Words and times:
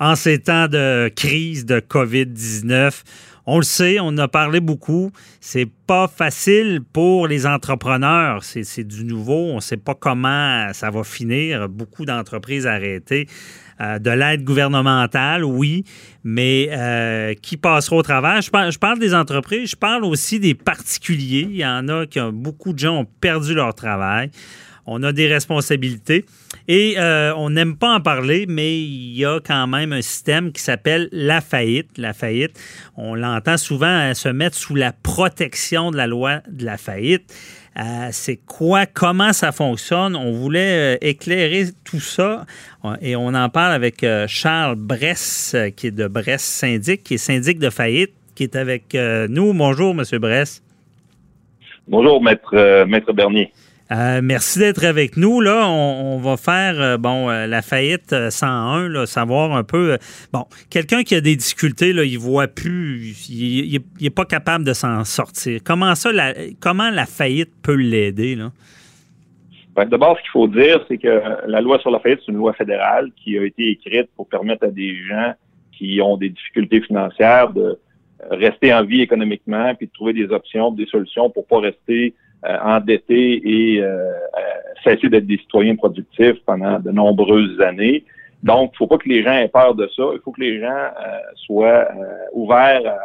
En 0.00 0.14
ces 0.14 0.38
temps 0.38 0.68
de 0.68 1.10
crise 1.14 1.66
de 1.66 1.80
COVID-19, 1.80 3.02
on 3.46 3.56
le 3.56 3.64
sait, 3.64 3.98
on 3.98 4.16
a 4.18 4.28
parlé 4.28 4.60
beaucoup. 4.60 5.10
C'est 5.40 5.68
pas 5.86 6.06
facile 6.06 6.82
pour 6.92 7.26
les 7.26 7.46
entrepreneurs. 7.46 8.44
C'est 8.44 8.84
du 8.84 9.04
nouveau. 9.04 9.46
On 9.50 9.56
ne 9.56 9.60
sait 9.60 9.76
pas 9.78 9.94
comment 9.94 10.68
ça 10.72 10.90
va 10.90 11.02
finir. 11.02 11.68
Beaucoup 11.68 12.04
d'entreprises 12.04 12.66
arrêtées. 12.66 13.26
Euh, 13.80 13.98
de 13.98 14.10
l'aide 14.10 14.42
gouvernementale, 14.42 15.44
oui, 15.44 15.84
mais 16.24 16.68
euh, 16.72 17.34
qui 17.34 17.56
passera 17.56 17.94
au 17.94 18.02
travers? 18.02 18.42
Je 18.42 18.50
parle, 18.50 18.72
je 18.72 18.78
parle, 18.78 18.98
des 18.98 19.14
entreprises, 19.14 19.70
je 19.70 19.76
parle 19.76 20.04
aussi 20.04 20.40
des 20.40 20.54
particuliers. 20.54 21.46
Il 21.48 21.56
y 21.56 21.64
en 21.64 21.86
a 21.86 22.04
qui 22.04 22.18
ont, 22.18 22.32
beaucoup 22.32 22.72
de 22.72 22.78
gens 22.80 22.96
ont 22.96 23.04
perdu 23.04 23.54
leur 23.54 23.72
travail 23.76 24.32
on 24.90 25.02
a 25.02 25.12
des 25.12 25.26
responsabilités. 25.26 26.24
Et 26.66 26.94
euh, 26.98 27.34
on 27.36 27.50
n'aime 27.50 27.76
pas 27.76 27.94
en 27.94 28.00
parler, 28.00 28.46
mais 28.48 28.78
il 28.80 29.16
y 29.16 29.24
a 29.24 29.38
quand 29.40 29.66
même 29.66 29.92
un 29.92 30.00
système 30.00 30.50
qui 30.50 30.62
s'appelle 30.62 31.08
la 31.12 31.40
faillite. 31.40 31.98
La 31.98 32.14
faillite, 32.14 32.58
on 32.96 33.14
l'entend 33.14 33.58
souvent 33.58 34.12
se 34.14 34.30
mettre 34.30 34.56
sous 34.56 34.74
la 34.74 34.92
protection 34.92 35.90
de 35.90 35.96
la 35.96 36.06
loi 36.06 36.40
de 36.50 36.64
la 36.64 36.78
faillite. 36.78 37.34
Euh, 37.78 38.08
c'est 38.12 38.40
quoi, 38.46 38.86
comment 38.86 39.32
ça 39.32 39.52
fonctionne? 39.52 40.16
On 40.16 40.32
voulait 40.32 40.96
euh, 40.96 40.98
éclairer 41.00 41.66
tout 41.84 42.00
ça 42.00 42.46
et 43.02 43.14
on 43.14 43.28
en 43.34 43.48
parle 43.50 43.72
avec 43.72 44.04
Charles 44.26 44.76
Bress, 44.76 45.54
qui 45.76 45.88
est 45.88 45.90
de 45.90 46.08
Bress 46.08 46.42
Syndic, 46.42 47.02
qui 47.02 47.14
est 47.14 47.18
syndic 47.18 47.58
de 47.58 47.68
faillite, 47.70 48.12
qui 48.34 48.44
est 48.44 48.56
avec 48.56 48.94
nous. 49.28 49.52
Bonjour, 49.52 49.94
Monsieur 49.94 50.18
Bress. 50.18 50.62
Bonjour, 51.86 52.22
Maître 52.22 53.12
Bernier. 53.12 53.52
Euh, 53.90 54.20
merci 54.22 54.58
d'être 54.58 54.84
avec 54.84 55.16
nous. 55.16 55.40
Là, 55.40 55.66
on, 55.68 56.18
va 56.18 56.36
faire 56.36 56.80
euh, 56.80 56.96
bon 56.98 57.30
euh, 57.30 57.46
la 57.46 57.62
faillite 57.62 58.14
101, 58.30 58.88
là, 58.88 59.06
savoir 59.06 59.56
un 59.56 59.64
peu. 59.64 59.96
bon, 60.32 60.44
quelqu'un 60.68 61.02
qui 61.02 61.14
a 61.14 61.20
des 61.20 61.36
difficultés, 61.36 61.92
là, 61.92 62.04
il 62.04 62.18
voit 62.18 62.48
plus, 62.48 63.28
il 63.30 63.80
n'est 64.00 64.10
pas 64.10 64.26
capable 64.26 64.64
de 64.64 64.74
s'en 64.74 65.04
sortir. 65.04 65.60
Comment 65.64 65.94
ça, 65.94 66.12
la, 66.12 66.34
comment 66.60 66.90
la 66.90 67.06
faillite 67.06 67.50
peut 67.62 67.76
l'aider 67.76 68.34
là? 68.34 68.50
Ben, 69.74 69.86
D'abord, 69.86 70.16
ce 70.18 70.22
qu'il 70.22 70.30
faut 70.32 70.48
dire, 70.48 70.84
c'est 70.88 70.98
que 70.98 71.22
la 71.46 71.60
loi 71.60 71.78
sur 71.78 71.90
la 71.90 72.00
faillite, 72.00 72.20
c'est 72.26 72.32
une 72.32 72.38
loi 72.38 72.52
fédérale 72.52 73.10
qui 73.16 73.38
a 73.38 73.44
été 73.44 73.70
écrite 73.70 74.10
pour 74.16 74.28
permettre 74.28 74.64
à 74.64 74.70
des 74.70 74.96
gens 75.08 75.32
qui 75.72 76.00
ont 76.02 76.16
des 76.16 76.28
difficultés 76.28 76.80
financières 76.82 77.52
de 77.52 77.78
rester 78.30 78.74
en 78.74 78.84
vie 78.84 79.00
économiquement, 79.00 79.74
puis 79.76 79.86
de 79.86 79.92
trouver 79.92 80.12
des 80.12 80.26
options, 80.30 80.72
des 80.72 80.86
solutions 80.86 81.30
pour 81.30 81.46
pas 81.46 81.60
rester 81.60 82.14
endettés 82.44 83.40
et 83.44 83.82
euh, 83.82 83.86
euh, 83.86 84.10
cesser 84.84 85.08
d'être 85.08 85.26
des 85.26 85.38
citoyens 85.38 85.76
productifs 85.76 86.38
pendant 86.46 86.78
de 86.78 86.90
nombreuses 86.90 87.60
années. 87.60 88.04
Donc, 88.44 88.72
faut 88.76 88.86
pas 88.86 88.98
que 88.98 89.08
les 89.08 89.24
gens 89.24 89.32
aient 89.32 89.48
peur 89.48 89.74
de 89.74 89.88
ça. 89.96 90.04
Il 90.12 90.20
faut 90.24 90.30
que 90.30 90.40
les 90.40 90.60
gens 90.60 90.90
soient 91.34 91.88
ouverts 92.32 92.96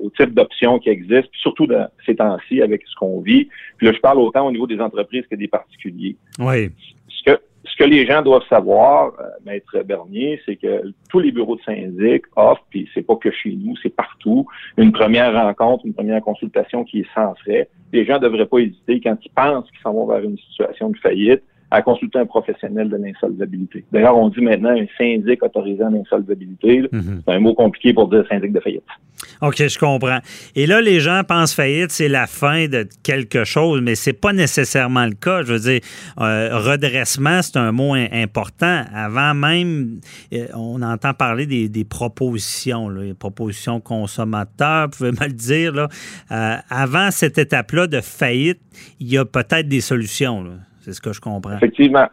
au 0.00 0.10
type 0.10 0.34
d'options 0.34 0.80
qui 0.80 0.88
existent, 0.88 1.30
surtout 1.34 1.68
dans 1.68 1.86
ces 2.04 2.16
temps-ci 2.16 2.60
avec 2.60 2.82
ce 2.88 2.96
qu'on 2.96 3.20
vit. 3.20 3.48
Puis 3.76 3.86
là, 3.86 3.92
je 3.92 4.00
parle 4.00 4.18
autant 4.18 4.44
au 4.44 4.50
niveau 4.50 4.66
des 4.66 4.80
entreprises 4.80 5.24
que 5.30 5.36
des 5.36 5.46
particuliers. 5.46 6.16
Oui. 6.40 6.72
Que, 7.82 7.88
les 7.88 8.06
gens 8.06 8.22
doivent 8.22 8.46
savoir, 8.48 9.12
Maître 9.44 9.82
Bernier, 9.82 10.40
c'est 10.46 10.56
que 10.56 10.92
tous 11.08 11.18
les 11.18 11.32
bureaux 11.32 11.56
de 11.56 11.62
syndic 11.62 12.24
offrent, 12.36 12.64
puis 12.70 12.88
c'est 12.94 13.02
pas 13.02 13.16
que 13.16 13.30
chez 13.30 13.56
nous, 13.56 13.74
c'est 13.82 13.94
partout, 13.94 14.46
une 14.76 14.92
première 14.92 15.32
rencontre, 15.32 15.84
une 15.84 15.94
première 15.94 16.22
consultation 16.22 16.84
qui 16.84 17.00
est 17.00 17.14
sans 17.14 17.34
frais. 17.36 17.68
Les 17.92 18.04
gens 18.04 18.18
devraient 18.18 18.46
pas 18.46 18.58
hésiter 18.58 19.00
quand 19.00 19.16
ils 19.24 19.30
pensent 19.30 19.68
qu'ils 19.70 19.80
s'en 19.80 19.92
vont 19.92 20.06
vers 20.06 20.22
une 20.22 20.38
situation 20.38 20.90
de 20.90 20.96
faillite 20.98 21.42
à 21.72 21.80
consulter 21.80 22.18
un 22.18 22.26
professionnel 22.26 22.90
de 22.90 22.96
l'insolvabilité. 22.96 23.82
D'ailleurs, 23.90 24.18
on 24.18 24.28
dit 24.28 24.42
maintenant 24.42 24.76
un 24.76 24.84
syndic 24.98 25.42
autorisé 25.42 25.82
en 25.82 25.94
insolvabilité. 25.94 26.82
Mhm. 26.92 27.22
C'est 27.26 27.32
un 27.32 27.40
mot 27.40 27.54
compliqué 27.54 27.94
pour 27.94 28.08
dire 28.08 28.24
syndic 28.28 28.52
de 28.52 28.60
faillite. 28.60 28.84
OK, 29.40 29.56
je 29.56 29.78
comprends. 29.78 30.18
Et 30.54 30.66
là, 30.66 30.82
les 30.82 31.00
gens 31.00 31.22
pensent 31.26 31.54
faillite, 31.54 31.90
c'est 31.90 32.08
la 32.08 32.26
fin 32.26 32.68
de 32.68 32.86
quelque 33.02 33.44
chose, 33.44 33.80
mais 33.82 33.94
c'est 33.94 34.12
pas 34.12 34.34
nécessairement 34.34 35.06
le 35.06 35.14
cas. 35.14 35.42
Je 35.44 35.54
veux 35.54 35.58
dire, 35.60 35.80
euh, 36.20 36.58
redressement, 36.58 37.40
c'est 37.40 37.56
un 37.56 37.72
mot 37.72 37.94
important. 37.94 38.84
Avant 38.94 39.32
même, 39.32 40.00
euh, 40.34 40.46
on 40.54 40.82
entend 40.82 41.14
parler 41.14 41.46
des, 41.46 41.84
propositions, 41.84 42.90
les 42.90 43.14
propositions 43.14 43.80
consommateurs, 43.80 44.88
vous 44.90 44.98
pouvez 44.98 45.12
me 45.12 45.26
le 45.26 45.32
dire. 45.32 45.72
Là. 45.72 45.88
Euh, 46.30 46.56
avant 46.68 47.10
cette 47.10 47.38
étape-là 47.38 47.86
de 47.86 48.02
faillite, 48.02 48.60
il 49.00 49.10
y 49.10 49.16
a 49.16 49.24
peut-être 49.24 49.68
des 49.68 49.80
solutions. 49.80 50.44
C'est 50.82 50.92
ce 50.92 51.00
que 51.00 51.12
je 51.12 51.20
comprends. 51.20 51.56
Effectivement. 51.56 52.06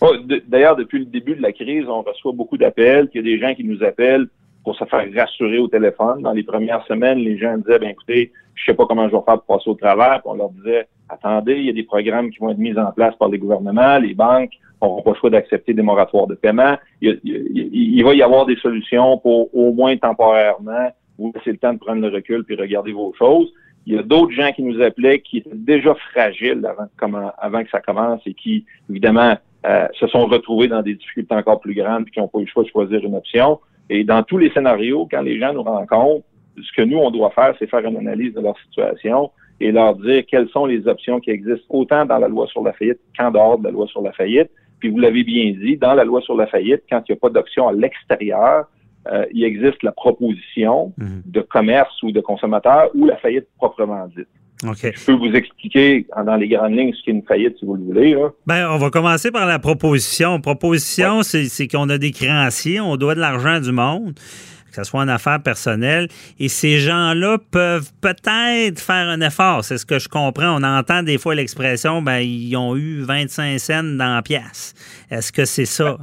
Oh, 0.00 0.14
d'ailleurs, 0.46 0.76
depuis 0.76 1.00
le 1.00 1.06
début 1.06 1.34
de 1.34 1.42
la 1.42 1.52
crise, 1.52 1.84
on 1.88 2.02
reçoit 2.02 2.32
beaucoup 2.32 2.56
d'appels. 2.56 3.08
Il 3.14 3.16
y 3.16 3.20
a 3.20 3.22
des 3.22 3.38
gens 3.40 3.54
qui 3.54 3.64
nous 3.64 3.82
appellent 3.82 4.28
pour 4.62 4.76
se 4.76 4.84
faire 4.84 5.06
rassurer 5.16 5.58
au 5.58 5.68
téléphone. 5.68 6.22
Dans 6.22 6.32
les 6.32 6.42
premières 6.42 6.84
semaines, 6.86 7.18
les 7.18 7.38
gens 7.38 7.56
disaient, 7.56 7.78
ben 7.78 7.90
écoutez, 7.90 8.32
je 8.54 8.64
sais 8.64 8.74
pas 8.74 8.86
comment 8.86 9.08
je 9.08 9.16
vais 9.16 9.22
faire 9.24 9.40
pour 9.40 9.56
passer 9.56 9.70
au 9.70 9.74
travers. 9.74 10.20
on 10.24 10.34
leur 10.34 10.50
disait, 10.50 10.88
attendez, 11.08 11.54
il 11.54 11.64
y 11.64 11.70
a 11.70 11.72
des 11.72 11.84
programmes 11.84 12.30
qui 12.30 12.38
vont 12.38 12.50
être 12.50 12.58
mis 12.58 12.76
en 12.78 12.92
place 12.92 13.14
par 13.16 13.28
les 13.28 13.38
gouvernements, 13.38 13.98
les 13.98 14.14
banques 14.14 14.52
n'auront 14.82 15.02
pas 15.02 15.10
le 15.10 15.16
choix 15.16 15.30
d'accepter 15.30 15.74
des 15.74 15.82
moratoires 15.82 16.26
de 16.26 16.34
paiement. 16.34 16.76
Il, 17.00 18.02
va 18.04 18.14
y 18.14 18.22
avoir 18.22 18.46
des 18.46 18.56
solutions 18.56 19.18
pour 19.18 19.54
au 19.54 19.72
moins 19.72 19.96
temporairement 19.96 20.92
vous 21.18 21.32
laisser 21.34 21.50
le 21.50 21.58
temps 21.58 21.72
de 21.72 21.78
prendre 21.78 22.00
le 22.00 22.14
recul 22.14 22.44
puis 22.44 22.54
regarder 22.54 22.92
vos 22.92 23.12
choses. 23.18 23.52
Il 23.88 23.94
y 23.94 23.98
a 23.98 24.02
d'autres 24.02 24.32
gens 24.32 24.52
qui 24.52 24.62
nous 24.62 24.82
appelaient 24.82 25.20
qui 25.20 25.38
étaient 25.38 25.48
déjà 25.54 25.94
fragiles 26.12 26.62
avant, 26.98 27.64
que 27.64 27.70
ça 27.70 27.80
commence 27.80 28.20
et 28.26 28.34
qui, 28.34 28.66
évidemment, 28.90 29.34
euh, 29.66 29.88
se 29.98 30.06
sont 30.08 30.26
retrouvés 30.26 30.68
dans 30.68 30.82
des 30.82 30.92
difficultés 30.92 31.34
encore 31.34 31.58
plus 31.58 31.72
grandes 31.72 32.04
et 32.06 32.10
qui 32.10 32.20
n'ont 32.20 32.28
pas 32.28 32.38
eu 32.40 32.42
le 32.42 32.48
choix 32.48 32.64
de 32.64 32.68
choisir 32.68 33.02
une 33.02 33.14
option. 33.14 33.58
Et 33.88 34.04
dans 34.04 34.22
tous 34.22 34.36
les 34.36 34.50
scénarios, 34.50 35.08
quand 35.10 35.22
les 35.22 35.40
gens 35.40 35.54
nous 35.54 35.62
rencontrent, 35.62 36.26
ce 36.62 36.70
que 36.76 36.82
nous, 36.82 36.98
on 36.98 37.10
doit 37.10 37.30
faire, 37.30 37.54
c'est 37.58 37.66
faire 37.66 37.82
une 37.86 37.96
analyse 37.96 38.34
de 38.34 38.42
leur 38.42 38.58
situation 38.58 39.30
et 39.58 39.72
leur 39.72 39.94
dire 39.94 40.22
quelles 40.30 40.50
sont 40.50 40.66
les 40.66 40.86
options 40.86 41.18
qui 41.18 41.30
existent 41.30 41.64
autant 41.70 42.04
dans 42.04 42.18
la 42.18 42.28
loi 42.28 42.46
sur 42.48 42.62
la 42.62 42.74
faillite 42.74 42.98
qu'en 43.18 43.30
dehors 43.30 43.58
de 43.58 43.64
la 43.64 43.70
loi 43.70 43.86
sur 43.86 44.02
la 44.02 44.12
faillite. 44.12 44.50
Puis 44.80 44.90
vous 44.90 44.98
l'avez 44.98 45.24
bien 45.24 45.50
dit, 45.52 45.78
dans 45.78 45.94
la 45.94 46.04
loi 46.04 46.20
sur 46.20 46.36
la 46.36 46.46
faillite, 46.46 46.82
quand 46.90 47.02
il 47.08 47.12
n'y 47.12 47.16
a 47.16 47.20
pas 47.20 47.30
d'option 47.30 47.68
à 47.68 47.72
l'extérieur, 47.72 48.66
euh, 49.06 49.24
il 49.32 49.44
existe 49.44 49.82
la 49.82 49.92
proposition 49.92 50.92
mhm. 50.98 51.22
de 51.24 51.40
commerce 51.40 52.02
ou 52.02 52.12
de 52.12 52.20
consommateur 52.20 52.90
ou 52.94 53.06
la 53.06 53.16
faillite 53.16 53.46
proprement 53.56 54.06
dite. 54.08 54.28
Je 54.62 55.06
peux 55.06 55.12
vous 55.12 55.32
expliquer 55.34 56.06
dans 56.26 56.34
les 56.34 56.48
grandes 56.48 56.72
lignes 56.72 56.92
ce 56.92 57.04
qu'est 57.04 57.12
une 57.12 57.22
faillite, 57.22 57.56
si 57.58 57.64
vous 57.64 57.76
le 57.76 57.84
voulez. 57.84 58.16
Ben, 58.46 58.68
on 58.70 58.78
va 58.78 58.90
commencer 58.90 59.30
par 59.30 59.46
la 59.46 59.58
proposition. 59.58 60.40
Proposition, 60.40 61.22
c'est 61.22 61.68
qu'on 61.68 61.88
a 61.88 61.98
des 61.98 62.10
créanciers, 62.10 62.80
on 62.80 62.96
doit 62.96 63.14
de 63.14 63.20
l'argent 63.20 63.60
du 63.60 63.70
monde, 63.70 64.14
que 64.14 64.74
ce 64.74 64.82
soit 64.82 65.00
en 65.00 65.08
affaires 65.08 65.40
personnelles, 65.40 66.08
et 66.40 66.48
ces 66.48 66.78
gens-là 66.78 67.38
peuvent 67.52 67.92
peut-être 68.00 68.80
faire 68.80 69.08
un 69.08 69.20
effort. 69.20 69.64
C'est 69.64 69.78
ce 69.78 69.86
que 69.86 70.00
je 70.00 70.08
comprends. 70.08 70.60
On 70.60 70.64
entend 70.64 71.04
des 71.04 71.18
fois 71.18 71.36
l'expression, 71.36 72.02
ben, 72.02 72.18
ils 72.18 72.56
ont 72.56 72.76
eu 72.76 73.02
25 73.02 73.58
cents 73.58 73.84
dans 73.84 74.16
la 74.16 74.22
pièce. 74.22 74.74
Est-ce 75.08 75.30
que 75.30 75.44
c'est 75.44 75.66
ça? 75.66 75.98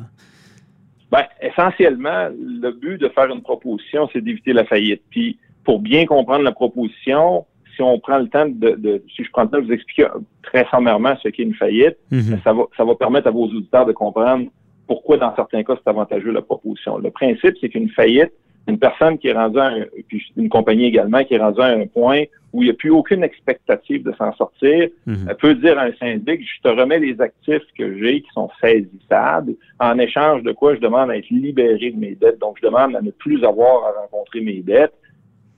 Ben, 1.12 1.24
essentiellement, 1.42 2.30
le 2.32 2.72
but 2.72 3.00
de 3.00 3.10
faire 3.10 3.28
une 3.28 3.42
proposition, 3.42 4.10
c'est 4.12 4.22
d'éviter 4.22 4.54
la 4.54 4.66
faillite. 4.66 5.02
Puis, 5.10 5.38
pour 5.64 5.80
bien 5.80 6.06
comprendre 6.06 6.44
la 6.44 6.52
proposition, 6.52 7.46
si 7.76 7.82
on 7.82 8.00
prend 8.00 8.18
le 8.20 8.28
temps 8.28 8.48
de, 8.48 9.04
si 9.16 9.24
je 9.24 9.32
prends 9.32 9.44
le 9.44 9.50
temps 9.50 9.60
de 9.60 9.66
vous 9.66 9.72
expliquer 9.72 10.08
très 10.44 10.66
sommairement 10.72 11.16
ce 11.22 11.30
qu'est 11.30 11.44
une 11.44 11.54
faillite, 11.54 11.98
mhm. 12.12 12.32
ben, 12.32 12.42
ça 12.44 12.54
va, 12.54 12.64
ça 12.76 12.84
va 12.84 12.96
permettre 12.96 13.28
à 13.28 13.32
vos 13.32 13.46
auditeurs 13.46 13.86
de 13.86 13.92
comprendre 13.92 14.48
pourquoi, 14.88 15.18
dans 15.18 15.36
certains 15.36 15.64
cas, 15.64 15.76
c'est 15.76 15.90
avantageux 15.90 16.32
la 16.32 16.42
proposition. 16.42 16.98
Le 16.98 17.10
principe, 17.12 17.56
c'est 17.60 17.70
qu'une 17.70 17.90
faillite, 17.90 18.32
une 18.68 18.80
personne 18.80 19.18
qui 19.18 19.28
est 19.28 19.34
rendue 19.34 19.60
à 19.60 19.68
un, 19.68 19.86
puis 20.08 20.26
une 20.36 20.50
compagnie 20.50 20.86
également 20.86 21.24
qui 21.24 21.36
est 21.36 21.40
rendue 21.40 21.62
à 21.62 21.68
un 21.68 21.86
point 21.86 22.24
où 22.52 22.64
il 22.64 22.66
n'y 22.66 22.72
a 22.72 22.74
plus 22.74 22.90
aucune 22.90 23.24
expectative 23.24 24.04
de 24.04 24.14
s'en 24.14 24.34
sortir, 24.34 24.88
mhm. 25.06 25.28
elle 25.30 25.36
peut 25.36 25.56
dire 25.56 25.78
à 25.78 25.84
un 25.84 25.94
syndic, 26.00 26.42
je 26.42 26.62
te 26.62 26.74
remets 26.74 27.00
les 27.00 27.20
actifs 27.20 27.64
que 27.78 27.98
j'ai 28.00 28.22
qui 28.22 28.30
sont 28.34 28.50
saisissables, 28.62 29.56
en 29.80 30.00
échange 30.00 30.42
de 30.44 30.52
quoi 30.54 30.74
je 30.76 30.80
demande 30.80 31.12
à 31.12 31.18
être 31.18 31.30
libéré 31.30 31.92
de 31.92 32.00
mes 32.00 32.16
dettes, 32.16 32.40
donc 32.40 32.58
je 32.62 32.66
demande 32.66 32.96
à 32.96 33.02
ne 33.02 33.12
plus 33.12 33.44
avoir 33.44 33.86
à 33.86 34.02
rencontrer 34.02 34.42
mes 34.42 34.62
dettes. 34.62 34.94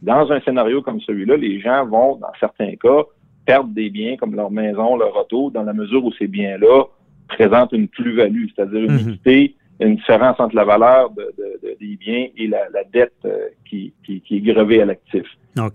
Dans 0.02 0.32
un 0.32 0.42
scénario 0.42 0.82
comme 0.82 1.00
celui-là, 1.02 1.38
les 1.38 1.60
gens 1.60 1.86
vont, 1.86 2.16
dans 2.16 2.34
certains 2.40 2.76
cas, 2.76 3.04
perdre 3.46 3.70
des 3.70 3.90
biens 3.90 4.18
comme 4.18 4.36
leur 4.36 4.52
maison, 4.52 4.98
leur 4.98 5.16
auto, 5.16 5.50
dans 5.52 5.64
la 5.64 5.74
mesure 5.74 6.04
où 6.04 6.12
ces 6.14 6.28
biens-là 6.28 6.86
présentent 7.30 7.74
une 7.74 7.88
plus-value, 7.88 8.46
c'est-à-dire 8.56 8.84
une 8.84 9.00
équité 9.00 9.56
une 9.80 9.96
différence 9.96 10.40
entre 10.40 10.56
la 10.56 10.66
valeur 10.66 11.12
de, 11.12 11.34
des 11.80 11.96
biens 11.98 12.28
et 12.36 12.48
la, 12.48 12.68
dette 12.92 13.14
euh, 13.26 13.50
qui, 13.70 13.94
qui, 14.04 14.24
est 14.30 14.42
grevée 14.42 14.82
à 14.82 14.86
l'actif. 14.86 15.26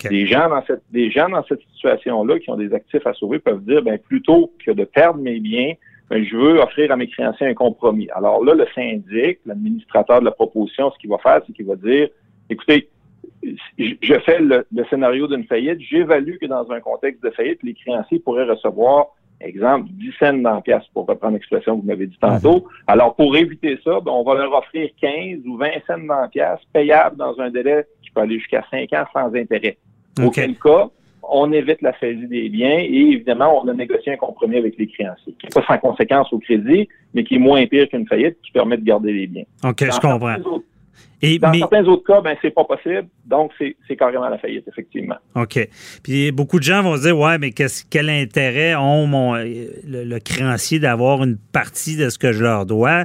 Des 0.08 0.26
gens 0.26 0.48
dans 0.48 0.64
cette 0.64 0.82
des 0.90 1.10
gens 1.10 1.28
dans 1.28 1.44
cette 1.44 1.60
situation-là 1.74 2.38
qui 2.38 2.50
ont 2.50 2.56
des 2.56 2.72
actifs 2.72 3.06
à 3.06 3.12
sauver 3.14 3.38
peuvent 3.38 3.62
dire 3.64 3.82
ben 3.82 3.98
plutôt 3.98 4.52
que 4.64 4.70
de 4.70 4.84
perdre 4.84 5.20
mes 5.20 5.40
biens, 5.40 5.74
ben, 6.10 6.24
je 6.24 6.36
veux 6.36 6.60
offrir 6.60 6.90
à 6.92 6.96
mes 6.96 7.08
créanciers 7.08 7.46
un 7.46 7.54
compromis. 7.54 8.08
Alors 8.14 8.44
là, 8.44 8.54
le 8.54 8.66
syndic, 8.74 9.38
l'administrateur 9.46 10.20
de 10.20 10.24
la 10.24 10.30
proposition, 10.30 10.90
ce 10.90 10.98
qu'il 10.98 11.10
va 11.10 11.18
faire, 11.18 11.40
c'est 11.46 11.52
qu'il 11.52 11.66
va 11.66 11.76
dire 11.76 12.08
écoutez, 12.48 12.88
je 13.42 14.20
fais 14.24 14.40
le, 14.40 14.64
scénario 14.88 15.26
d'une 15.26 15.44
faillite, 15.44 15.80
j'évalue 15.80 16.36
que 16.40 16.46
dans 16.46 16.70
un 16.70 16.80
contexte 16.80 17.22
de 17.22 17.30
faillite, 17.30 17.62
les 17.62 17.74
créanciers 17.74 18.20
pourraient 18.20 18.44
recevoir, 18.44 19.08
exemple, 19.44 19.88
10 19.90 20.12
cents 20.18 20.32
dans 20.34 20.54
la 20.54 20.60
pièce, 20.60 20.82
pour 20.92 21.06
reprendre 21.06 21.34
l'expression 21.34 21.76
que 21.76 21.82
vous 21.82 21.86
m'avez 21.86 22.06
dit 22.06 22.18
tantôt. 22.20 22.56
Mhm. 22.56 22.62
Alors, 22.86 23.14
pour 23.14 23.36
éviter 23.36 23.78
ça, 23.84 24.00
ben, 24.00 24.12
on 24.12 24.22
va 24.22 24.34
leur 24.34 24.52
offrir 24.54 24.90
15 25.00 25.40
ou 25.46 25.56
20 25.56 25.68
cents 25.86 25.98
dans 25.98 26.20
la 26.20 26.28
pièce, 26.28 26.60
dans 27.16 27.40
un 27.40 27.50
délai 27.50 27.84
qui 28.02 28.10
peut 28.10 28.20
aller 28.20 28.38
jusqu'à 28.38 28.64
5 28.70 28.92
ans 28.92 29.04
sans 29.12 29.34
intérêt. 29.34 29.76
Auquel 30.22 30.56
cas, 30.58 30.88
on 31.22 31.52
évite 31.52 31.80
la 31.82 31.98
saisie 31.98 32.26
des 32.26 32.48
biens 32.48 32.78
et 32.78 33.12
évidemment, 33.12 33.62
on 33.62 33.68
a 33.68 33.72
négocié 33.72 34.12
un 34.12 34.16
compromis 34.16 34.56
avec 34.56 34.76
les 34.76 34.86
créanciers, 34.86 35.34
qui 35.38 35.46
n'est 35.46 35.50
pas 35.50 35.64
sans 35.66 35.78
conséquence 35.78 36.32
au 36.32 36.38
crédit, 36.38 36.88
mais 37.14 37.24
qui 37.24 37.36
est 37.36 37.38
moins 37.38 37.64
pire 37.66 37.88
qu'une 37.88 38.06
faillite, 38.06 38.36
qui 38.42 38.52
permet 38.52 38.76
de 38.76 38.84
garder 38.84 39.12
les 39.12 39.26
biens. 39.26 39.44
OK, 39.64 39.84
je 39.84 40.00
comprends. 40.00 40.36
Dans 41.40 41.52
certains 41.54 41.84
autres 41.84 42.04
cas, 42.04 42.20
ben, 42.20 42.36
c'est 42.42 42.50
pas 42.50 42.64
possible. 42.64 43.06
Donc, 43.24 43.52
c'est 43.58 43.96
carrément 43.96 44.28
la 44.28 44.38
faillite, 44.38 44.66
effectivement. 44.66 45.14
OK. 45.36 45.68
Puis 46.02 46.32
beaucoup 46.32 46.58
de 46.58 46.64
gens 46.64 46.82
vont 46.82 46.96
se 46.96 47.02
dire 47.02 47.16
Ouais, 47.16 47.38
mais 47.38 47.52
quel 47.52 48.10
intérêt 48.10 48.74
ont 48.74 49.06
mon, 49.06 49.34
le, 49.34 50.18
créancier 50.18 50.80
d'avoir 50.80 51.22
une 51.22 51.38
partie 51.52 51.96
de 51.96 52.08
ce 52.08 52.18
que 52.18 52.32
je 52.32 52.42
leur 52.42 52.66
dois? 52.66 53.04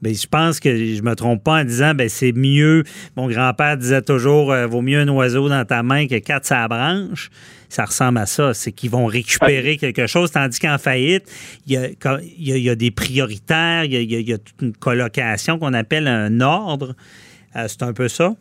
Bien, 0.00 0.14
je 0.14 0.26
pense 0.26 0.60
que 0.60 0.74
je 0.74 1.02
me 1.02 1.14
trompe 1.14 1.44
pas 1.44 1.60
en 1.60 1.64
disant 1.64 1.92
ben 1.94 2.08
c'est 2.08 2.32
mieux. 2.32 2.84
Mon 3.16 3.28
grand-père 3.28 3.76
disait 3.76 4.02
toujours 4.02 4.50
euh, 4.50 4.66
Vaut 4.66 4.80
mieux 4.80 5.00
un 5.00 5.08
oiseau 5.08 5.50
dans 5.50 5.64
ta 5.66 5.82
main 5.82 6.06
que 6.06 6.18
quatre 6.18 6.46
sa 6.46 6.68
branche 6.68 7.30
ça 7.68 7.84
ressemble 7.84 8.18
à 8.18 8.26
ça. 8.26 8.54
C'est 8.54 8.72
qu'ils 8.72 8.90
vont 8.90 9.06
récupérer 9.06 9.76
quelque 9.76 10.06
chose, 10.06 10.30
tandis 10.30 10.58
qu'en 10.58 10.78
faillite, 10.78 11.24
il 11.66 11.94
y, 12.38 12.70
a, 12.70 12.74
des 12.74 12.90
prioritaires, 12.90 13.84
il 13.84 13.92
y 13.92 13.96
a, 13.96 14.00
il 14.00 14.28
y 14.28 14.32
a 14.32 14.38
toute 14.38 14.60
une 14.62 14.72
colocation 14.72 15.58
qu'on 15.58 15.74
appelle 15.74 16.08
un 16.08 16.40
ordre. 16.40 16.94
Euh, 17.56 17.64
c'est 17.68 17.82
un 17.82 17.92
peu 17.92 18.08
ça? 18.08 18.34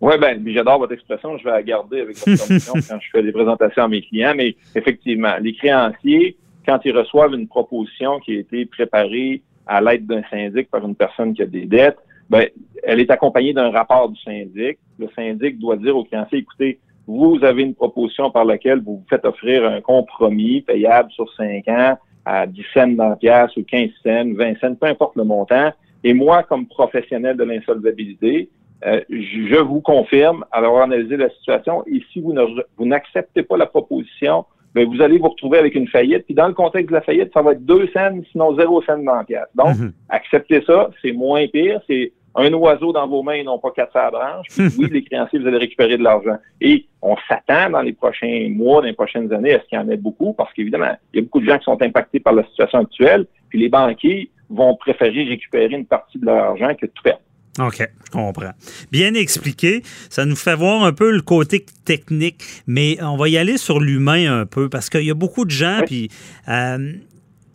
Oui, 0.00 0.14
ben, 0.18 0.42
j'adore 0.46 0.78
votre 0.78 0.92
expression. 0.92 1.36
Je 1.36 1.44
vais 1.44 1.50
la 1.50 1.62
garder 1.62 2.00
avec 2.00 2.16
votre 2.16 2.48
quand 2.88 3.00
je 3.00 3.10
fais 3.12 3.22
des 3.22 3.32
présentations 3.32 3.84
à 3.84 3.88
mes 3.88 4.02
clients. 4.02 4.34
Mais 4.34 4.56
effectivement, 4.74 5.36
les 5.40 5.54
créanciers, 5.54 6.36
quand 6.66 6.78
ils 6.84 6.96
reçoivent 6.96 7.34
une 7.34 7.48
proposition 7.48 8.18
qui 8.20 8.36
a 8.36 8.40
été 8.40 8.64
préparée 8.66 9.42
à 9.66 9.80
l'aide 9.80 10.06
d'un 10.06 10.22
syndic 10.30 10.70
par 10.70 10.84
une 10.86 10.94
personne 10.94 11.34
qui 11.34 11.42
a 11.42 11.46
des 11.46 11.66
dettes, 11.66 11.98
ben, 12.30 12.46
elle 12.82 13.00
est 13.00 13.10
accompagnée 13.10 13.52
d'un 13.52 13.70
rapport 13.70 14.08
du 14.08 14.20
syndic. 14.22 14.78
Le 14.98 15.08
syndic 15.14 15.58
doit 15.58 15.76
dire 15.76 15.96
aux 15.96 16.04
créanciers, 16.04 16.38
écoutez, 16.38 16.78
vous 17.10 17.38
avez 17.42 17.62
une 17.62 17.74
proposition 17.74 18.30
par 18.30 18.44
laquelle 18.44 18.80
vous 18.80 18.98
vous 18.98 19.06
faites 19.08 19.24
offrir 19.24 19.64
un 19.64 19.80
compromis 19.80 20.60
payable 20.60 21.10
sur 21.10 21.30
5 21.34 21.66
ans 21.68 21.98
à 22.24 22.46
10 22.46 22.64
cents 22.72 22.86
dans 22.88 23.08
la 23.08 23.16
pièce 23.16 23.56
ou 23.56 23.64
15 23.64 23.88
cents, 24.02 24.32
20 24.34 24.60
cents, 24.60 24.74
peu 24.74 24.86
importe 24.86 25.16
le 25.16 25.24
montant. 25.24 25.72
Et 26.04 26.14
moi, 26.14 26.42
comme 26.44 26.66
professionnel 26.66 27.36
de 27.36 27.44
l'insolvabilité, 27.44 28.48
euh, 28.86 29.00
je 29.10 29.56
vous 29.56 29.80
confirme, 29.80 30.44
avoir 30.52 30.84
analysé 30.84 31.16
la 31.16 31.28
situation, 31.30 31.84
et 31.86 32.00
si 32.12 32.20
vous, 32.20 32.34
vous 32.78 32.86
n'acceptez 32.86 33.42
pas 33.42 33.56
la 33.56 33.66
proposition, 33.66 34.44
ben 34.74 34.86
vous 34.88 35.02
allez 35.02 35.18
vous 35.18 35.28
retrouver 35.28 35.58
avec 35.58 35.74
une 35.74 35.88
faillite. 35.88 36.24
Puis 36.26 36.34
dans 36.34 36.46
le 36.46 36.54
contexte 36.54 36.90
de 36.90 36.94
la 36.94 37.00
faillite, 37.00 37.32
ça 37.34 37.42
va 37.42 37.52
être 37.52 37.64
deux 37.64 37.88
cents, 37.88 38.20
sinon 38.30 38.54
zéro 38.56 38.80
cent 38.82 38.98
dans 38.98 39.16
la 39.16 39.24
pièce. 39.24 39.48
Donc, 39.54 39.76
mhm. 39.76 39.92
acceptez 40.08 40.62
ça, 40.64 40.90
c'est 41.02 41.12
moins 41.12 41.46
pire, 41.48 41.80
c'est 41.88 42.12
un 42.34 42.52
oiseau 42.52 42.92
dans 42.92 43.06
vos 43.08 43.22
mains 43.22 43.34
et 43.34 43.44
non 43.44 43.58
pas 43.58 43.70
quatre 43.70 43.96
à 43.96 44.10
branche. 44.10 44.46
Puis 44.48 44.70
oui, 44.78 44.88
les 44.90 45.02
créanciers, 45.02 45.38
vous 45.38 45.46
allez 45.46 45.58
récupérer 45.58 45.98
de 45.98 46.02
l'argent. 46.02 46.36
Et 46.60 46.86
on 47.02 47.16
s'attend 47.28 47.70
dans 47.70 47.82
les 47.82 47.92
prochains 47.92 48.48
mois, 48.50 48.80
dans 48.80 48.86
les 48.86 48.92
prochaines 48.92 49.32
années, 49.32 49.54
à 49.54 49.60
ce 49.60 49.66
qu'il 49.66 49.78
y 49.78 49.80
en 49.80 49.88
ait 49.88 49.96
beaucoup, 49.96 50.32
parce 50.32 50.52
qu'évidemment, 50.52 50.96
il 51.12 51.16
y 51.16 51.20
a 51.20 51.22
beaucoup 51.22 51.40
de 51.40 51.46
gens 51.46 51.58
qui 51.58 51.64
sont 51.64 51.80
impactés 51.82 52.20
par 52.20 52.34
la 52.34 52.44
situation 52.44 52.80
actuelle. 52.80 53.26
Puis 53.48 53.58
les 53.58 53.68
banquiers, 53.68 54.30
vont 54.50 54.76
préférer 54.76 55.24
récupérer 55.24 55.74
une 55.74 55.86
partie 55.86 56.18
de 56.18 56.26
leur 56.26 56.50
argent 56.50 56.74
que 56.74 56.86
tout 56.86 57.02
perdre. 57.02 57.20
OK, 57.58 57.78
je 57.78 58.10
comprends. 58.10 58.52
Bien 58.92 59.14
expliqué. 59.14 59.82
Ça 60.08 60.24
nous 60.24 60.36
fait 60.36 60.54
voir 60.54 60.84
un 60.84 60.92
peu 60.92 61.10
le 61.10 61.20
côté 61.20 61.64
technique, 61.84 62.42
mais 62.66 62.96
on 63.02 63.16
va 63.16 63.28
y 63.28 63.36
aller 63.36 63.58
sur 63.58 63.80
l'humain 63.80 64.40
un 64.40 64.46
peu 64.46 64.68
parce 64.68 64.88
qu'il 64.88 65.04
y 65.04 65.10
a 65.10 65.14
beaucoup 65.14 65.44
de 65.44 65.50
gens, 65.50 65.80
puis 65.84 66.10
euh, 66.48 66.92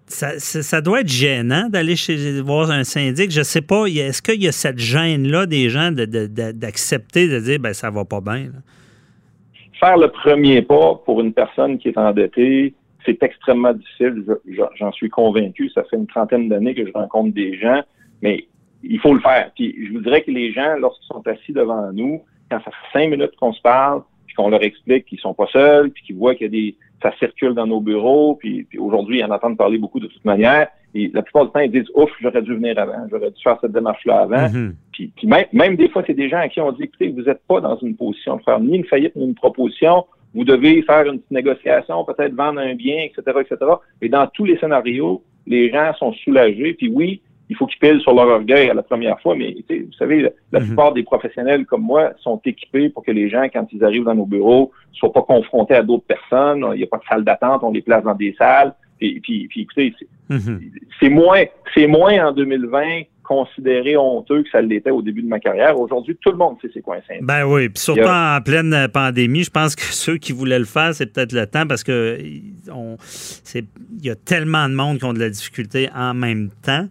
ça, 0.08 0.82
doit 0.82 1.02
être 1.02 1.10
gênant 1.10 1.68
d'aller 1.70 1.96
chez 1.96 2.42
voir 2.42 2.70
un 2.70 2.84
syndic. 2.84 3.32
Je 3.32 3.40
ne 3.40 3.44
sais 3.44 3.62
pas, 3.62 3.86
est-ce 3.88 4.22
qu'il 4.22 4.44
y 4.44 4.48
a 4.48 4.52
cette 4.52 4.80
gêne-là 4.80 5.46
des 5.46 5.70
gens 5.70 5.92
d'accepter 5.92 7.28
de, 7.28 7.40
dire 7.40 7.60
ben 7.60 7.74
ça 7.74 7.90
va 7.90 8.06
pas 8.06 8.22
bien? 8.22 8.50
Faire 9.80 9.98
le 9.98 10.10
premier 10.10 10.62
pas 10.62 10.96
pour 11.06 11.22
une 11.22 11.34
personne 11.34 11.78
qui 11.78 11.90
est 11.90 11.98
endettée, 11.98 12.74
c'est 13.06 13.22
extrêmement 13.22 13.74
difficile, 13.74 14.26
j'en 14.78 14.92
suis 14.92 15.10
convaincu. 15.10 15.70
Ça 15.70 15.84
fait 15.90 15.98
une 15.98 16.08
trentaine 16.08 16.50
d'années 16.50 16.74
que 16.74 16.86
je 16.86 16.92
rencontre 16.94 17.34
des 17.34 17.58
gens, 17.58 17.82
mais 18.22 18.48
il 18.84 19.00
faut 19.00 19.14
le 19.14 19.20
faire. 19.20 19.52
Puis 19.56 19.76
je 19.88 19.94
vous 19.94 20.02
dirais 20.02 20.22
que 20.22 20.32
les 20.32 20.54
gens, 20.54 20.76
lorsqu'ils 20.80 21.08
sont 21.08 21.28
assis 21.28 21.52
devant 21.52 21.92
nous, 21.92 22.22
quand 22.50 22.60
ça 22.60 22.72
fait 22.72 23.00
cinq 23.00 23.10
minutes 23.10 23.36
qu'on 23.40 23.54
se 23.54 23.62
parle, 23.62 24.04
puis 24.28 24.36
qu'on 24.36 24.50
leur 24.50 24.64
explique 24.64 25.06
qu'ils 25.06 25.20
sont 25.20 25.34
pas 25.34 25.48
seuls, 25.52 25.92
puis 25.92 26.04
qu'ils 26.04 26.16
voient 26.16 26.36
qu'il 26.36 26.46
y 26.46 26.48
a 26.48 26.52
des 26.52 26.76
ça 27.02 27.12
circule 27.20 27.54
dans 27.54 27.68
nos 27.68 27.82
bureaux, 27.82 28.36
puis, 28.36 28.64
puis 28.64 28.78
aujourd'hui, 28.80 29.20
ils 29.20 29.26
en 29.26 29.32
entendent 29.32 29.58
parler 29.58 29.78
beaucoup 29.78 30.00
de 30.00 30.08
toute 30.08 30.26
manière. 30.26 30.68
Et 30.94 31.12
la 31.14 31.22
plupart 31.22 31.46
du 31.46 31.52
temps, 31.52 31.60
ils 31.60 31.72
disent 31.72 31.90
Ouf, 31.94 32.10
j'aurais 32.22 32.42
dû 32.42 32.56
venir 32.56 32.80
avant, 32.80 33.08
j'aurais 33.12 33.32
dû 33.32 33.42
faire 33.44 33.58
cette 33.62 33.74
démarche-là 33.74 34.22
avant. 34.22 34.48
Mm-hmm. 34.48 34.72
Puis, 34.94 35.12
même, 35.24 35.46
même, 35.52 35.76
des 35.76 35.90
fois, 35.90 36.04
c'est 36.08 36.14
des 36.14 36.30
gens 36.30 36.38
à 36.38 36.48
qui 36.48 36.62
on 36.62 36.72
dit 36.72 36.84
écoutez, 36.84 37.10
vous 37.10 37.24
n'êtes 37.24 37.42
pas 37.48 37.60
dans 37.60 37.78
une 37.78 37.96
position 37.96 38.38
de 38.38 38.44
faire 38.44 38.60
ni 38.60 38.78
une 38.78 38.86
faillite 38.86 39.16
ni 39.16 39.26
une 39.26 39.36
proposition 39.36 40.06
vous 40.36 40.44
devez 40.44 40.82
faire 40.82 41.08
une 41.08 41.20
petite 41.20 41.32
négociation, 41.32 42.04
peut-être 42.04 42.36
vendre 42.36 42.60
un 42.60 42.76
bien, 42.76 43.06
etc., 43.06 43.40
etc. 43.40 43.72
Et 44.02 44.10
dans 44.10 44.28
tous 44.28 44.44
les 44.44 44.58
scénarios, 44.58 45.24
les 45.48 45.72
gens 45.72 45.94
sont 45.98 46.12
soulagés. 46.12 46.74
Puis 46.74 46.90
oui, 46.90 47.22
il 47.50 47.56
faut 47.56 47.68
qu'ils 47.68 47.80
pillent 47.80 48.02
sur 48.02 48.14
leur 48.14 48.28
orgueil 48.28 48.70
à 48.70 48.74
la 48.74 48.84
première 48.84 49.20
fois, 49.22 49.36
mais 49.36 49.56
vous 49.70 49.94
savez, 49.98 50.32
la, 50.52 50.60
mhm. 50.60 50.68
plupart 50.68 50.94
des 50.94 51.04
professionnels 51.04 51.66
comme 51.66 51.84
moi 51.84 52.14
sont 52.22 52.42
équipés 52.46 52.90
pour 52.90 53.04
que 53.04 53.12
les 53.12 53.30
gens, 53.30 53.44
quand 53.54 53.68
ils 53.72 53.84
arrivent 53.84 54.06
dans 54.06 54.16
nos 54.16 54.26
bureaux, 54.26 54.72
ne 54.92 54.98
soient 54.98 55.14
pas 55.14 55.22
confrontés 55.22 55.76
à 55.76 55.84
d'autres 55.84 56.06
personnes. 56.06 56.66
Il 56.74 56.78
n'y 56.78 56.84
a 56.84 56.88
pas 56.88 56.98
de 56.98 57.04
salle 57.08 57.24
d'attente, 57.24 57.62
on 57.64 57.72
les 57.72 57.82
place 57.82 58.04
dans 58.04 58.16
des 58.16 58.36
salles. 58.38 58.74
Et 59.02 59.20
puis, 59.20 59.48
puis 59.50 59.62
écoutez, 59.62 59.94
mhm. 60.30 60.62
c'est 61.00 61.10
moins, 61.10 61.44
c'est 61.76 61.88
moins 61.88 62.28
en 62.28 62.32
2020 62.32 63.04
considéré 63.26 63.98
honteux 63.98 64.44
que 64.44 64.50
ça 64.52 64.62
l'était 64.62 64.92
au 64.92 65.02
début 65.02 65.24
de 65.24 65.28
ma 65.28 65.40
carrière. 65.40 65.80
Aujourd'hui, 65.80 66.16
tout 66.22 66.32
le 66.32 66.38
monde 66.38 66.58
sait 66.62 66.70
c'est 66.74 66.82
quoi 66.82 66.98
un 66.98 67.02
syndic. 67.08 67.26
Ben 67.26 67.44
oui, 67.44 67.70
puis 67.70 67.82
surtout 67.82 68.02
en 68.08 68.40
pleine 68.42 68.88
pandémie, 68.94 69.44
je 69.44 69.50
pense 69.50 69.76
que 69.76 69.82
ceux 69.82 70.18
qui 70.18 70.32
voulaient 70.32 70.60
le 70.60 70.66
faire, 70.66 70.94
c'est 70.94 71.08
peut-être 71.08 71.34
le 71.34 71.46
temps 71.48 71.66
parce 71.68 71.84
que 71.84 72.20
on, 72.72 72.98
il 73.56 74.06
y 74.06 74.10
a 74.10 74.16
tellement 74.16 74.70
de 74.70 74.76
monde 74.76 75.00
qui 75.00 75.06
ont 75.06 75.14
de 75.14 75.20
la 75.20 75.30
difficulté 75.30 75.90
en 75.96 76.14
même 76.14 76.50
temps. 76.62 76.88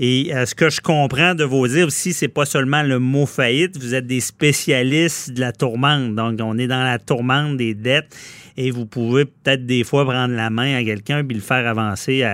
Et 0.00 0.34
euh, 0.34 0.44
ce 0.44 0.54
que 0.54 0.70
je 0.70 0.80
comprends 0.80 1.34
de 1.34 1.44
vos 1.44 1.68
dire 1.68 1.86
aussi, 1.86 2.12
c'est 2.12 2.28
pas 2.28 2.44
seulement 2.44 2.82
le 2.82 2.98
mot 2.98 3.26
faillite, 3.26 3.78
vous 3.78 3.94
êtes 3.94 4.06
des 4.06 4.20
spécialistes 4.20 5.32
de 5.32 5.40
la 5.40 5.52
tourmente. 5.52 6.14
Donc, 6.14 6.40
on 6.42 6.58
est 6.58 6.66
dans 6.66 6.82
la 6.82 6.98
tourmente 6.98 7.56
des 7.56 7.74
dettes 7.74 8.14
et 8.56 8.70
vous 8.70 8.86
pouvez 8.86 9.24
peut-être 9.24 9.66
des 9.66 9.84
fois 9.84 10.04
prendre 10.04 10.34
la 10.34 10.50
main 10.50 10.76
à 10.76 10.82
quelqu'un 10.82 11.20
et 11.20 11.34
le 11.34 11.40
faire 11.40 11.66
avancer 11.66 12.24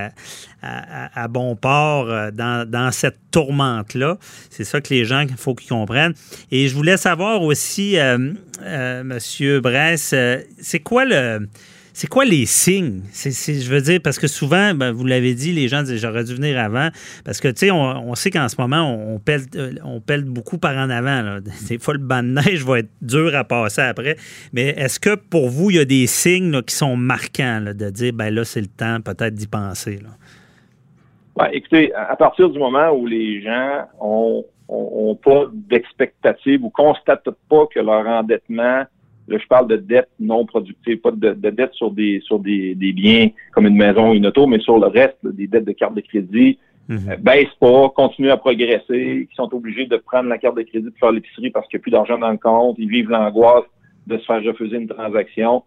à, 0.63 1.29
bon 1.29 1.55
port 1.57 2.11
euh, 2.11 2.31
dans, 2.31 2.91
cette 2.93 3.19
tourmente-là. 3.31 4.19
C'est 4.49 4.65
ça 4.65 4.81
que 4.81 4.93
les 4.93 5.05
gens, 5.05 5.21
il 5.21 5.37
faut 5.37 5.55
qu'ils 5.55 5.69
comprennent. 5.69 6.15
Et 6.51 6.69
je 6.69 6.75
voulais 6.75 6.97
savoir 6.97 7.43
aussi, 7.43 7.99
euh, 7.99 8.33
euh 8.63 9.05
Monsieur 9.05 9.61
Bress, 9.61 10.15
c'est 10.61 10.81
quoi 10.81 11.05
le 11.05 11.47
c'est 11.93 12.09
quoi 12.09 12.25
les 12.25 12.47
signes? 12.47 13.03
je 13.13 13.71
veux 13.71 13.81
dire, 13.81 14.01
parce 14.03 14.19
que 14.19 14.27
souvent, 14.27 14.75
ben, 14.75 14.93
vous 14.93 15.07
l'avez 15.07 15.35
dit, 15.35 15.53
les 15.53 15.69
gens 15.69 15.83
disent 15.83 16.01
j'aurais 16.01 16.25
dû 16.25 16.35
venir 16.35 16.59
avant. 16.59 16.89
Parce 17.25 17.41
que, 17.41 17.49
tu 17.49 17.67
sais, 17.67 17.71
on, 17.71 18.15
sait 18.15 18.31
qu'en 18.31 18.49
ce 18.49 18.61
moment, 18.61 18.93
on, 18.93 19.19
pèle, 19.19 19.43
euh, 19.57 19.73
on 19.85 20.01
beaucoup 20.23 20.59
par 20.59 20.77
en 20.77 20.91
avant. 20.91 21.41
Des 21.69 21.79
fois, 21.79 21.95
le 21.95 22.01
banc 22.01 22.23
de 22.23 22.29
neige 22.29 22.65
va 22.65 22.81
être 22.81 22.91
dur 23.03 23.35
à 23.35 23.45
passer 23.45 23.83
après. 23.83 24.17
Mais 24.53 24.69
est-ce 24.69 25.01
que 25.01 25.15
pour 25.15 25.49
vous, 25.49 25.71
il 25.71 25.77
y 25.77 25.81
a 25.81 25.85
des 25.85 26.07
signes 26.07 26.63
qui 26.63 26.75
sont 26.75 26.97
marquants 26.97 27.61
de 27.61 27.91
dire 27.91 28.13
ben 28.13 28.35
là, 28.35 28.45
c'est 28.45 28.61
le 28.61 28.67
temps 28.67 29.01
peut-être 29.01 29.35
d'y 29.35 29.47
penser? 29.47 29.99
Là? 30.03 30.11
écoutez, 31.53 31.93
à 31.95 32.17
partir 32.17 32.51
du 32.51 32.59
moment 32.59 32.91
où 32.91 33.07
les 33.07 33.43
gens 33.43 33.87
ont, 34.01 34.45
ont, 34.69 35.15
pas 35.17 35.47
d'expectative 35.53 36.65
ou 36.65 36.71
constatent 36.71 37.31
pas 37.49 37.67
que 37.73 37.81
leur 37.81 38.07
endettement 38.07 38.85
Là, 39.31 39.39
je 39.39 39.47
parle 39.47 39.69
de 39.69 39.77
dette 39.77 40.09
non 40.19 40.45
productive, 40.45 40.99
pas 40.99 41.13
de, 41.13 41.33
de 41.35 41.51
dette 41.51 41.73
sur 41.75 41.93
des 41.93 42.21
sur 42.25 42.41
des, 42.41 42.75
des, 42.75 42.93
biens 42.93 43.29
comme 43.53 43.67
une 43.67 43.77
maison 43.77 44.11
ou 44.11 44.15
une 44.15 44.27
auto, 44.27 44.47
mais 44.49 44.59
sur 44.59 44.79
le 44.79 44.89
reste, 44.89 45.19
des 45.23 45.47
dettes 45.47 45.65
de 45.65 45.73
carte 45.73 45.95
de 45.95 46.01
crédit. 46.01 46.59
Mhm. 46.89 46.99
Euh, 47.09 47.17
baissent 47.17 47.55
pas, 47.61 47.89
continuent 47.91 48.31
à 48.31 48.37
progresser, 48.37 49.29
qui 49.31 49.35
sont 49.37 49.55
obligés 49.55 49.87
de 49.87 49.97
prendre 49.97 50.29
la 50.29 50.39
carte 50.39 50.57
de 50.57 50.63
crédit 50.63 50.91
pour 50.91 50.99
faire 50.99 51.13
l'épicerie 51.13 51.51
parce 51.51 51.69
qu'il 51.69 51.79
n'y 51.79 51.83
a 51.83 51.85
plus 51.85 51.93
d'argent 51.93 52.19
dans 52.19 52.33
le 52.33 52.39
compte, 52.39 52.77
ils 52.79 52.89
vivent 52.89 53.11
l'angoisse 53.11 53.65
de 54.09 54.19
se 54.19 54.25
faire 54.25 54.43
refuser 54.43 54.77
une 54.77 54.89
transaction. 54.89 55.63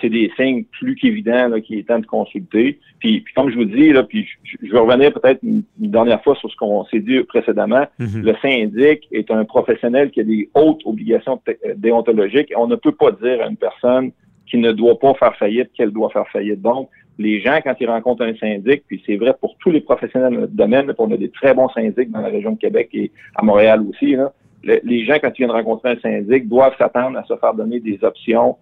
C'est 0.00 0.08
des 0.08 0.30
signes 0.36 0.64
plus 0.64 0.94
qu'évidents 0.94 1.50
qu'il 1.60 1.78
est 1.78 1.88
temps 1.88 1.98
de 1.98 2.06
consulter. 2.06 2.78
Puis, 2.98 3.24
comme 3.34 3.50
je 3.50 3.56
vous 3.56 3.64
dis, 3.64 3.90
là, 3.90 4.02
puis 4.02 4.26
je, 4.44 4.70
vais 4.70 4.78
revenir 4.78 5.12
peut-être 5.12 5.42
une, 5.42 5.62
dernière 5.78 6.22
fois 6.22 6.34
sur 6.36 6.50
ce 6.50 6.56
qu'on 6.56 6.84
s'est 6.86 7.00
dit 7.00 7.20
précédemment. 7.24 7.86
Mm-hmm. 7.98 8.22
Le 8.22 8.34
syndic 8.42 9.08
est 9.12 9.30
un 9.30 9.44
professionnel 9.44 10.10
qui 10.10 10.20
a 10.20 10.24
des 10.24 10.48
hautes 10.54 10.82
obligations 10.84 11.40
déontologiques 11.76 12.52
on 12.56 12.66
ne 12.66 12.76
peut 12.76 12.92
pas 12.92 13.10
dire 13.12 13.42
à 13.42 13.48
une 13.48 13.56
personne 13.56 14.12
qui 14.46 14.58
ne 14.58 14.72
doit 14.72 14.98
pas 14.98 15.14
faire 15.14 15.36
faillite 15.36 15.70
qu'elle 15.72 15.90
doit 15.90 16.10
faire 16.10 16.28
faillite. 16.28 16.60
Donc, 16.60 16.88
les 17.18 17.40
gens, 17.40 17.58
quand 17.62 17.74
ils 17.80 17.88
rencontrent 17.88 18.22
un 18.22 18.34
syndic, 18.36 18.82
puis 18.86 19.02
c'est 19.06 19.16
vrai 19.16 19.34
pour 19.40 19.56
tous 19.58 19.70
les 19.70 19.80
professionnels 19.80 20.34
de 20.34 20.40
notre 20.40 20.52
domaine, 20.54 20.92
on 20.98 21.12
a 21.12 21.16
des 21.16 21.30
très 21.30 21.54
bons 21.54 21.68
syndics 21.68 22.10
dans 22.10 22.20
la 22.20 22.28
région 22.28 22.52
de 22.52 22.58
Québec 22.58 22.88
et 22.92 23.10
à 23.36 23.44
Montréal 23.44 23.84
aussi, 23.88 24.16
là, 24.16 24.32
les 24.62 25.04
gens, 25.06 25.16
quand 25.20 25.30
ils 25.30 25.38
viennent 25.38 25.50
rencontrer 25.50 25.90
un 25.90 26.00
syndic, 26.00 26.48
doivent 26.48 26.76
s'attendre 26.76 27.18
à 27.18 27.24
se 27.24 27.36
faire 27.36 27.54
donner 27.54 27.80
des 27.80 27.98
options 28.02 28.56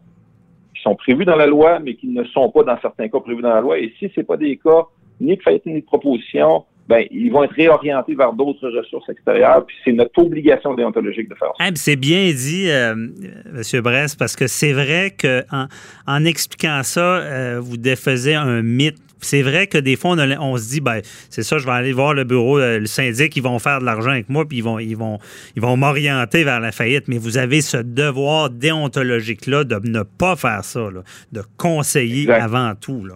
sont 0.88 0.96
prévues 0.96 1.24
dans 1.24 1.36
la 1.36 1.46
loi, 1.46 1.78
mais 1.78 1.94
qui 1.94 2.08
ne 2.08 2.24
sont 2.24 2.50
pas 2.50 2.62
dans 2.62 2.78
certains 2.80 3.08
cas 3.08 3.20
prévues 3.20 3.42
dans 3.42 3.54
la 3.54 3.60
loi. 3.60 3.78
Et 3.78 3.92
si 3.98 4.10
ce 4.14 4.20
n'est 4.20 4.26
pas 4.26 4.36
des 4.36 4.56
cas 4.56 4.86
ni 5.20 5.36
de 5.36 5.42
fait 5.42 5.64
ni 5.66 5.80
de 5.80 5.86
proposition, 5.86 6.64
ben, 6.88 7.04
ils 7.10 7.30
vont 7.30 7.44
être 7.44 7.52
réorientés 7.52 8.14
vers 8.14 8.32
d'autres 8.32 8.70
ressources 8.70 9.08
extérieures. 9.10 9.66
Puis 9.66 9.76
c'est 9.84 9.92
notre 9.92 10.18
obligation 10.22 10.74
déontologique 10.74 11.28
de 11.28 11.34
faire 11.34 11.48
ça. 11.58 11.64
c'est 11.74 11.96
bien 11.96 12.30
dit, 12.32 12.70
euh, 12.70 12.94
M. 12.94 13.80
Brest, 13.82 14.18
parce 14.18 14.36
que 14.36 14.46
c'est 14.46 14.72
vrai 14.72 15.10
qu'en 15.20 15.66
en, 16.06 16.24
expliquant 16.24 16.80
ça, 16.82 17.18
euh, 17.18 17.60
vous 17.60 17.76
défaisez 17.76 18.34
un 18.34 18.62
mythe 18.62 18.96
c'est 19.20 19.42
vrai 19.42 19.66
que 19.66 19.78
des 19.78 19.96
fois, 19.96 20.16
on, 20.40 20.56
se 20.56 20.68
dit, 20.68 20.80
ben, 20.80 21.00
c'est 21.30 21.42
ça, 21.42 21.58
je 21.58 21.66
vais 21.66 21.72
aller 21.72 21.92
voir 21.92 22.14
le 22.14 22.24
bureau, 22.24 22.58
euh, 22.58 22.78
le 22.78 22.86
syndic, 22.86 23.36
ils 23.36 23.42
vont 23.42 23.58
faire 23.58 23.80
de 23.80 23.84
l'argent 23.84 24.10
avec 24.10 24.28
moi, 24.28 24.46
puis 24.46 24.58
ils 24.58 24.64
vont, 24.64 24.78
ils 24.78 24.96
vont, 24.96 25.18
ils 25.56 25.62
vont 25.62 25.76
m'orienter 25.76 26.44
vers 26.44 26.60
la 26.60 26.72
faillite. 26.72 27.08
Mais 27.08 27.18
vous 27.18 27.38
avez 27.38 27.60
ce 27.60 27.78
devoir 27.78 28.50
déontologique-là 28.50 29.64
de 29.64 29.80
ne 29.88 30.02
pas 30.02 30.36
faire 30.36 30.64
ça, 30.64 30.88
de 31.32 31.42
conseiller 31.56 32.30
avant 32.30 32.74
tout. 32.74 33.06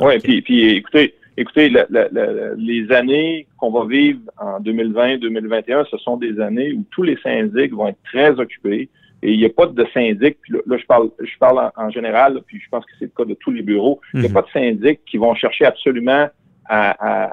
Oui, 0.00 0.18
puis, 0.18 0.42
puis 0.42 0.68
écoutez, 0.70 1.14
écoutez, 1.36 1.72
les 2.56 2.92
années 2.92 3.46
qu'on 3.58 3.70
va 3.70 3.86
vivre 3.86 4.20
en 4.38 4.60
2020-2021, 4.60 5.86
ce 5.90 5.96
sont 5.98 6.16
des 6.16 6.40
années 6.40 6.72
où 6.72 6.84
tous 6.90 7.02
les 7.02 7.16
syndics 7.22 7.72
vont 7.72 7.88
être 7.88 8.02
très 8.04 8.30
occupés. 8.30 8.88
Et 9.24 9.32
il 9.32 9.38
n'y 9.38 9.46
a 9.46 9.48
pas 9.48 9.66
de 9.66 9.86
syndic, 9.94 10.36
puis 10.42 10.52
là, 10.66 10.76
je 10.76 10.84
parle, 10.84 11.08
je 11.18 11.38
parle 11.38 11.70
en, 11.76 11.88
général, 11.88 12.42
puis 12.46 12.60
je 12.60 12.68
pense 12.68 12.84
que 12.84 12.92
c'est 12.98 13.06
le 13.06 13.12
cas 13.16 13.24
de 13.24 13.32
tous 13.34 13.50
les 13.50 13.62
bureaux, 13.62 13.98
il 14.12 14.20
n'y 14.20 14.26
a 14.26 14.28
mhm. 14.28 14.34
pas 14.34 14.42
de 14.42 14.50
syndic 14.52 15.00
qui 15.06 15.16
vont 15.16 15.34
chercher 15.34 15.64
absolument 15.64 16.28
à, 16.66 17.30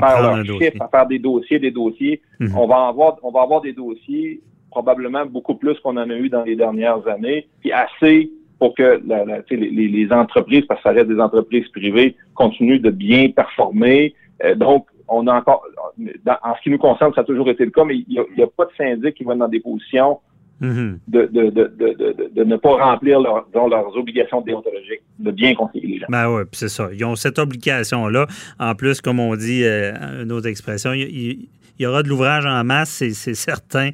faire 0.00 0.22
leur 0.22 0.44
chiffre, 0.44 0.80
à 0.80 0.88
faire 0.88 1.06
des 1.06 1.18
dossiers, 1.18 1.58
des 1.58 1.72
dossiers. 1.72 2.20
Mhm. 2.38 2.56
On 2.56 2.68
va 2.68 2.86
avoir, 2.86 3.18
on 3.24 3.32
va 3.32 3.42
avoir 3.42 3.62
des 3.62 3.72
dossiers 3.72 4.40
probablement 4.70 5.26
beaucoup 5.26 5.56
plus 5.56 5.78
qu'on 5.80 5.96
en 5.96 6.08
a 6.08 6.14
eu 6.14 6.28
dans 6.28 6.44
les 6.44 6.54
dernières 6.54 7.06
années, 7.08 7.48
puis 7.60 7.72
assez 7.72 8.30
pour 8.60 8.74
que 8.74 9.02
les, 9.50 10.12
entreprises, 10.12 10.64
parce 10.66 10.80
que 10.80 10.88
ça 10.88 10.94
reste 10.94 11.08
des 11.08 11.20
entreprises 11.20 11.68
privées, 11.68 12.16
continuent 12.34 12.80
de 12.80 12.90
bien 12.90 13.30
performer. 13.30 14.14
Euh, 14.44 14.54
donc, 14.54 14.86
on 15.08 15.26
a 15.26 15.34
encore, 15.34 15.64
en 15.98 16.54
ce 16.56 16.62
qui 16.62 16.70
nous 16.70 16.78
concerne, 16.78 17.12
ça 17.14 17.22
a 17.22 17.24
toujours 17.24 17.48
été 17.50 17.64
le 17.64 17.70
cas, 17.72 17.84
mais 17.84 17.96
il 17.96 18.24
n'y 18.36 18.42
a, 18.42 18.46
pas 18.46 18.66
de 18.66 18.70
syndic 18.76 19.16
qui 19.16 19.24
va 19.24 19.34
dans 19.34 19.48
des 19.48 19.60
positions. 19.60 20.20
De, 20.60 20.98
de, 21.08 21.50
de, 21.50 22.30
de, 22.34 22.44
ne 22.44 22.56
pas 22.56 22.76
remplir 22.76 23.20
leurs 23.20 23.96
obligations 23.96 24.40
déontologiques, 24.40 25.02
de 25.18 25.30
bien 25.30 25.54
conseiller 25.54 25.86
les 25.86 25.98
gens. 25.98 26.06
Ben 26.08 26.30
oui, 26.30 26.42
c'est 26.52 26.68
ça. 26.68 26.88
Ils 26.92 27.04
ont 27.04 27.16
cette 27.16 27.38
obligation-là. 27.38 28.26
En 28.58 28.74
plus, 28.74 29.00
comme 29.00 29.20
on 29.20 29.36
dit, 29.36 29.64
euh, 29.64 30.22
une 30.22 30.32
autre 30.32 30.46
expression, 30.46 30.92
il, 30.92 31.48
y 31.78 31.86
aura 31.86 32.02
de 32.02 32.08
l'ouvrage 32.08 32.46
en 32.46 32.62
masse, 32.62 33.02
c'est 33.12 33.34
certain. 33.34 33.90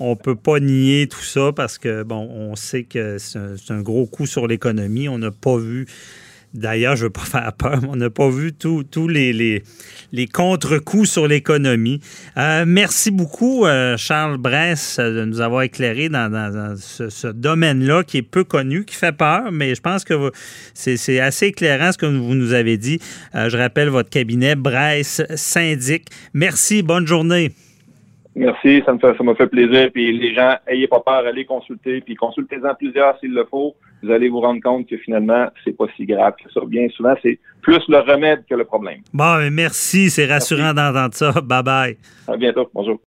On 0.00 0.10
ne 0.10 0.14
peut 0.16 0.34
pas 0.34 0.58
nier 0.58 1.06
tout 1.06 1.22
ça 1.22 1.52
parce 1.54 1.78
que, 1.78 2.02
bon, 2.02 2.28
on 2.28 2.56
sait 2.56 2.84
que 2.84 3.18
c'est 3.18 3.38
un, 3.70 3.80
gros 3.80 4.06
coup 4.06 4.26
sur 4.26 4.46
l'économie. 4.46 5.08
On 5.08 5.18
n'a 5.18 5.30
pas 5.30 5.56
vu 5.56 5.86
D'ailleurs, 6.52 6.96
je 6.96 7.02
ne 7.02 7.06
veux 7.06 7.12
pas 7.12 7.20
faire 7.24 7.52
peur, 7.52 7.78
mais 7.82 7.88
on 7.88 7.96
n'a 7.96 8.10
pas 8.10 8.28
vu 8.28 8.52
tous 8.52 9.08
les, 9.08 9.32
les, 9.32 9.62
les 10.12 10.26
contre-coups 10.26 11.08
sur 11.08 11.26
l'économie. 11.26 12.00
Euh, 12.36 12.64
merci 12.66 13.10
beaucoup, 13.10 13.66
euh, 13.66 13.96
Charles 13.96 14.36
Bress, 14.36 14.98
de 14.98 15.24
nous 15.24 15.40
avoir 15.40 15.62
éclairé 15.62 16.08
dans, 16.08 16.30
ce, 16.76 17.28
domaine-là 17.28 18.02
qui 18.02 18.18
est 18.18 18.22
peu 18.22 18.44
connu, 18.44 18.84
qui 18.84 18.96
fait 18.96 19.16
peur, 19.16 19.52
mais 19.52 19.74
je 19.74 19.80
pense 19.80 20.04
que 20.04 20.30
c'est 20.74 21.20
assez 21.20 21.46
éclairant 21.46 21.92
ce 21.92 21.98
que 21.98 22.06
vous 22.06 22.34
nous 22.34 22.52
avez 22.52 22.76
dit. 22.76 22.98
Euh, 23.34 23.48
je 23.48 23.56
rappelle 23.56 23.88
votre 23.88 24.10
cabinet, 24.10 24.56
Bress 24.56 25.22
Syndic. 25.34 26.06
Merci, 26.34 26.82
bonne 26.82 27.06
journée. 27.06 27.50
Merci, 28.34 28.82
ça 28.86 28.92
me 28.92 28.98
fait, 28.98 29.16
ça 29.16 29.24
m'a 29.24 29.34
fait 29.34 29.48
plaisir. 29.48 29.90
Puis 29.92 30.16
les 30.16 30.34
gens, 30.34 30.56
ayez 30.66 30.88
pas 30.88 31.00
peur, 31.00 31.26
allez 31.26 31.44
consulter, 31.44 32.00
puis 32.00 32.14
consultez-en 32.14 32.74
plusieurs 32.74 33.18
s'il 33.18 33.32
le 33.32 33.44
faut. 33.44 33.74
Vous 34.02 34.10
allez 34.10 34.28
vous 34.28 34.40
rendre 34.40 34.62
compte 34.62 34.88
que 34.88 34.96
finalement, 34.96 35.48
c'est 35.64 35.76
pas 35.76 35.86
si 35.96 36.06
grave 36.06 36.34
que 36.42 36.50
ça. 36.52 36.60
Bien 36.66 36.88
souvent, 36.88 37.14
c'est 37.22 37.38
plus 37.60 37.82
le 37.88 37.98
remède 37.98 38.44
que 38.48 38.54
le 38.54 38.64
problème. 38.64 39.00
Bon, 39.12 39.50
merci, 39.52 40.10
c'est 40.10 40.26
rassurant 40.26 40.72
d'entendre 40.72 41.14
ça. 41.14 41.32
Bye 41.42 41.62
bye. 41.62 41.96
À 42.26 42.36
bientôt. 42.36 42.70
Bonjour. 42.74 42.98